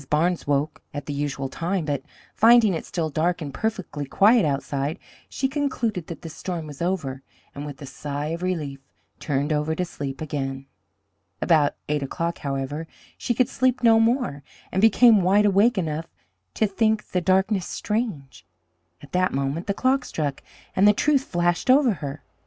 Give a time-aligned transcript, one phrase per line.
[0.09, 2.01] Barnes woke at the usual time, but
[2.33, 4.97] finding it still dark and perfectly quiet outside,
[5.29, 7.21] she concluded that the storm was over,
[7.53, 8.79] and with a sigh of relief
[9.19, 10.65] turned over to sleep again.
[11.39, 14.41] About eight o'clock, however, she could sleep no more,
[14.71, 16.07] and became wide awake enough
[16.55, 18.43] to think the darkness strange.
[19.03, 20.41] At that moment the clock struck,
[20.75, 22.23] and the truth flashed over her.